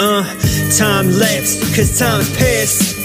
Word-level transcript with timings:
uh, 0.00 0.24
time 0.76 1.10
lapse, 1.10 1.58
cause 1.74 1.98
time's 1.98 2.30
past. 2.36 2.97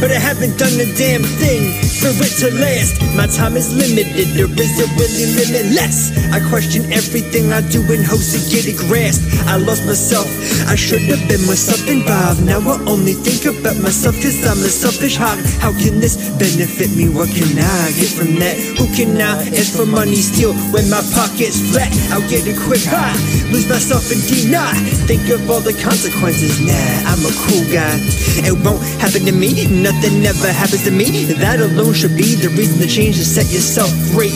But 0.00 0.10
I 0.10 0.20
haven't 0.20 0.58
done 0.58 0.74
a 0.80 0.88
damn 0.98 1.22
thing 1.22 1.72
for 2.02 2.12
it 2.12 2.34
to 2.44 2.52
last. 2.60 3.00
My 3.16 3.26
time 3.26 3.56
is 3.56 3.72
limited, 3.72 4.36
or 4.36 4.50
is 4.60 4.74
it 4.76 4.90
really 5.00 5.26
limitless? 5.32 6.12
I 6.28 6.40
question 6.50 6.92
everything 6.92 7.52
I 7.52 7.62
do 7.72 7.80
in 7.88 8.04
hopes 8.04 8.36
to 8.36 8.40
get 8.52 8.66
it 8.68 8.76
grasped. 8.76 9.24
I 9.48 9.56
lost 9.56 9.86
myself, 9.86 10.28
I 10.68 10.74
should 10.74 11.00
have 11.08 11.22
been 11.28 11.40
myself 11.46 11.80
involved. 11.88 12.44
Now 12.44 12.60
I 12.60 12.76
only 12.84 13.14
think 13.14 13.48
about 13.48 13.78
myself 13.80 14.16
cause 14.20 14.44
I'm 14.44 14.60
a 14.60 14.68
selfish 14.68 15.16
hog. 15.16 15.38
How 15.62 15.72
can 15.72 16.00
this 16.00 16.16
benefit 16.36 16.92
me? 16.92 17.08
What 17.08 17.30
can 17.32 17.48
I 17.56 17.94
get 17.96 18.12
from 18.12 18.36
that? 18.42 18.58
Who 18.76 18.84
can 18.92 19.16
I 19.16 19.46
ask 19.56 19.72
for 19.76 19.86
money 19.86 20.20
still 20.20 20.52
when 20.74 20.90
my 20.90 21.00
pocket's 21.14 21.60
flat? 21.72 21.88
I'll 22.12 22.26
get 22.28 22.44
a 22.44 22.54
quick 22.66 22.84
high, 22.84 23.16
lose 23.48 23.68
myself 23.70 24.10
and 24.12 24.20
deny. 24.28 24.74
Think 25.08 25.30
of 25.32 25.48
all 25.48 25.64
the 25.64 25.72
consequences. 25.80 26.60
Nah, 26.60 27.08
I'm 27.08 27.22
a 27.24 27.32
cool 27.48 27.64
guy. 27.72 27.96
It 28.44 28.52
won't 28.52 28.82
happen 29.00 29.24
to 29.24 29.32
me, 29.32 29.54
nothing 29.84 30.24
ever 30.24 30.50
happens 30.50 30.82
to 30.84 30.90
me. 30.90 31.28
That 31.36 31.60
alone 31.60 31.92
should 31.92 32.16
be 32.16 32.34
the 32.40 32.48
reason 32.56 32.80
to 32.80 32.88
change 32.88 33.20
to 33.20 33.24
set 33.24 33.52
yourself 33.52 33.92
free. 34.16 34.32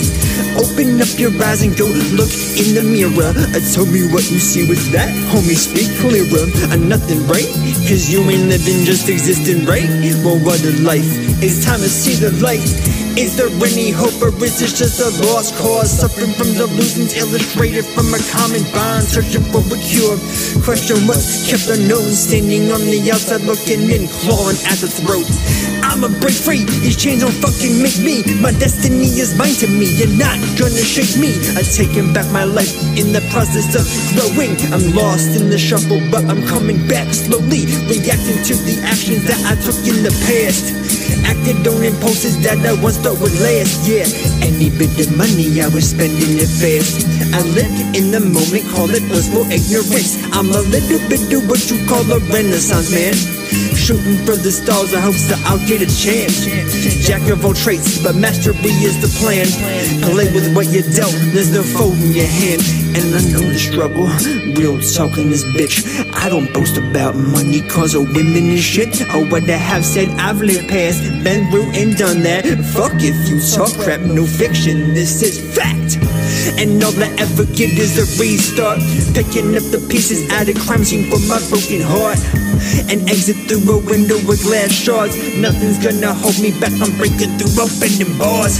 Open 0.60 1.00
up 1.00 1.08
your 1.16 1.32
eyes 1.40 1.64
and 1.64 1.72
go 1.72 1.88
look 2.12 2.28
in 2.60 2.76
the 2.76 2.84
mirror. 2.84 3.32
Uh, 3.32 3.56
tell 3.72 3.88
me 3.88 4.04
what 4.12 4.28
you 4.28 4.36
see 4.36 4.68
with 4.68 4.92
that, 4.92 5.08
homie. 5.32 5.56
Speak 5.56 5.88
clearer. 6.04 6.44
Uh, 6.68 6.76
nothing, 6.76 7.24
right? 7.32 7.48
Cause 7.88 8.12
you 8.12 8.20
ain't 8.28 8.52
living, 8.52 8.84
just 8.84 9.08
existing, 9.08 9.64
right? 9.64 9.88
Well, 10.20 10.36
what 10.44 10.60
a 10.60 10.76
life. 10.84 11.08
It's 11.40 11.64
time 11.64 11.80
to 11.80 11.88
see 11.88 12.20
the 12.20 12.30
light. 12.44 12.68
Is 13.18 13.34
there 13.34 13.50
any 13.66 13.90
hope 13.90 14.14
or 14.22 14.30
is 14.44 14.62
this 14.62 14.78
just 14.78 15.02
a 15.02 15.10
lost 15.26 15.56
cause? 15.56 15.90
Suffering 15.90 16.30
from 16.38 16.54
delusions 16.54 17.18
illustrated 17.18 17.82
from 17.82 18.06
a 18.14 18.20
common 18.30 18.62
bond, 18.70 19.02
searching 19.02 19.42
for 19.50 19.58
a 19.58 19.78
cure. 19.82 20.14
Question 20.62 21.02
what's 21.08 21.42
kept 21.50 21.66
unknown, 21.66 22.14
standing 22.14 22.70
on 22.70 22.78
the 22.86 23.10
outside 23.10 23.42
looking 23.42 23.90
in, 23.90 24.06
clawing 24.22 24.54
at 24.70 24.78
the 24.78 24.86
throat. 24.86 25.26
I'ma 25.98 26.08
break 26.20 26.36
free, 26.36 26.62
these 26.84 26.94
chains 26.94 27.22
don't 27.26 27.34
fucking 27.42 27.82
make 27.82 27.98
me. 27.98 28.22
My 28.38 28.52
destiny 28.52 29.08
is 29.18 29.34
mine 29.34 29.54
to 29.58 29.66
me, 29.66 29.90
you're 29.98 30.14
not 30.14 30.38
gonna 30.54 30.84
shake 30.84 31.18
me. 31.18 31.34
I'm 31.58 31.66
taking 31.66 32.12
back 32.12 32.30
my 32.30 32.44
life 32.44 32.70
in 32.94 33.10
the 33.10 33.24
process 33.34 33.74
of 33.74 33.82
growing. 34.14 34.54
I'm 34.70 34.94
lost 34.94 35.34
in 35.34 35.50
the 35.50 35.58
shuffle, 35.58 35.98
but 36.10 36.22
I'm 36.30 36.46
coming 36.46 36.86
back 36.86 37.10
slowly, 37.14 37.66
reacting 37.90 38.38
to 38.46 38.54
the 38.62 38.78
actions 38.86 39.26
that 39.26 39.40
I 39.48 39.58
took 39.64 39.78
in 39.88 40.06
the 40.06 40.14
past. 40.28 40.70
Acted 41.26 41.66
on 41.66 41.82
impulses 41.82 42.38
that 42.46 42.62
I 42.62 42.78
once 42.80 42.98
thought 42.98 43.18
would 43.18 43.34
last, 43.40 43.88
yeah. 43.88 44.06
Any 44.44 44.70
bit 44.70 44.94
of 45.02 45.16
money 45.16 45.60
I 45.60 45.68
was 45.68 45.90
spending 45.90 46.38
it 46.38 46.46
fast. 46.46 47.04
I 47.34 47.42
lived 47.58 47.96
in 47.96 48.14
the 48.14 48.20
moment, 48.20 48.64
call 48.70 48.88
it 48.94 49.02
blissful 49.08 49.50
ignorance. 49.50 50.14
I'm 50.30 50.48
a 50.52 50.62
little 50.62 51.02
bit 51.10 51.26
of 51.32 51.48
what 51.48 51.64
you 51.70 51.82
call 51.90 52.06
a 52.06 52.20
renaissance 52.30 52.94
man. 52.94 53.16
Shooting 53.88 54.20
for 54.26 54.36
the 54.36 54.52
stars 54.52 54.92
in 54.92 55.00
hopes 55.00 55.32
that 55.32 55.40
I'll 55.48 55.64
get 55.64 55.80
a 55.80 55.88
chance. 55.88 56.44
Jack 57.08 57.24
of 57.32 57.42
all 57.42 57.54
traits, 57.54 57.96
but 58.02 58.14
mastery 58.14 58.52
is 58.84 59.00
the 59.00 59.08
plan. 59.16 59.48
Play 60.12 60.28
with 60.28 60.52
what 60.54 60.68
you're 60.68 60.84
dealt, 60.92 61.16
there's 61.32 61.50
no 61.56 61.62
fold 61.62 61.96
in 61.96 62.12
your 62.12 62.28
hand. 62.28 62.60
And 62.92 63.08
I 63.16 63.24
know 63.32 63.40
the 63.48 63.56
struggle, 63.56 64.04
real 64.60 64.76
talking 64.92 65.30
this 65.32 65.40
bitch. 65.56 65.88
I 66.12 66.28
don't 66.28 66.52
boast 66.52 66.76
about 66.76 67.16
money 67.16 67.62
cause 67.62 67.94
of 67.94 68.12
women 68.12 68.52
and 68.52 68.60
shit. 68.60 69.00
Or 69.16 69.24
what 69.32 69.48
I 69.48 69.56
have 69.56 69.86
said, 69.86 70.10
I've 70.20 70.42
lived 70.42 70.68
past, 70.68 71.00
been 71.24 71.48
through 71.50 71.72
and 71.72 71.96
done 71.96 72.20
that. 72.28 72.44
Fuck 72.76 73.00
if 73.00 73.16
you 73.24 73.40
talk 73.40 73.72
crap, 73.80 74.00
no 74.00 74.26
fiction, 74.26 74.92
this 74.92 75.22
is 75.22 75.40
fact. 75.56 75.96
And 76.60 76.76
all 76.84 76.92
I 77.00 77.08
ever 77.16 77.48
get 77.56 77.72
is 77.72 77.96
a 77.96 78.04
restart. 78.20 78.80
Picking 79.16 79.56
up 79.56 79.64
the 79.72 79.80
pieces 79.88 80.28
out 80.28 80.46
of 80.46 80.60
crime 80.60 80.84
scene 80.84 81.08
for 81.08 81.20
my 81.24 81.40
broken 81.48 81.80
heart. 81.80 82.20
And 82.90 83.08
exit 83.08 83.36
through 83.48 83.64
a 83.70 83.78
window 83.78 84.18
with 84.26 84.42
glass 84.42 84.72
shards. 84.72 85.16
Nothing's 85.36 85.78
gonna 85.78 86.12
hold 86.14 86.38
me 86.40 86.50
back, 86.58 86.72
I'm 86.80 86.96
breaking 86.96 87.38
through 87.38 87.54
opening 87.62 88.18
bars. 88.18 88.58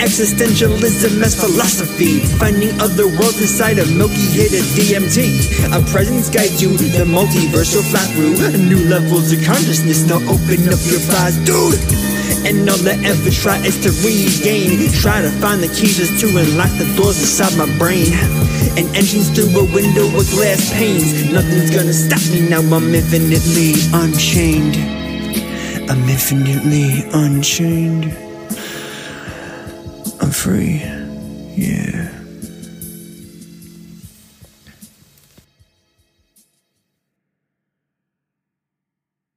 Existentialism 0.00 1.20
as 1.22 1.36
philosophy, 1.36 2.20
finding 2.40 2.72
other 2.80 3.06
worlds 3.20 3.40
inside 3.40 3.78
a 3.78 3.86
milky 3.92 4.48
of 4.48 4.64
DMT. 4.76 5.72
Our 5.72 5.84
presence 5.92 6.28
guides 6.28 6.60
you, 6.60 6.76
the 6.76 7.04
multiversal 7.04 7.84
flat 7.90 8.08
through 8.16 8.56
new 8.56 8.88
levels 8.88 9.32
of 9.32 9.44
consciousness. 9.44 10.04
Now 10.08 10.20
open 10.28 10.68
up 10.72 10.80
your 10.88 11.00
eyes, 11.20 11.36
dude. 11.44 11.80
And 12.44 12.68
all 12.68 12.80
I 12.88 12.96
ever 13.04 13.30
try 13.30 13.58
is 13.60 13.76
to 13.84 13.90
regain. 14.00 14.88
Try 14.92 15.20
to 15.20 15.30
find 15.40 15.62
the 15.62 15.68
keys 15.68 15.98
just 15.98 16.18
to 16.20 16.28
unlock 16.28 16.72
the 16.78 16.88
doors 16.96 17.20
inside 17.20 17.56
my 17.56 17.68
brain. 17.76 18.08
And 18.78 18.86
entrance 18.96 19.28
through 19.30 19.50
a 19.58 19.64
window 19.74 20.06
with 20.16 20.30
glass 20.30 20.72
panes. 20.72 21.30
Nothing's 21.32 21.70
gonna 21.70 21.92
stop 21.92 22.22
me 22.32 22.48
now. 22.48 22.60
I'm 22.60 22.94
infinitely 22.94 23.74
unchained. 23.92 24.76
I'm 25.90 26.08
infinitely 26.08 27.02
unchained. 27.12 28.16
I'm 30.20 30.30
free. 30.30 30.82
Yeah. 31.56 32.19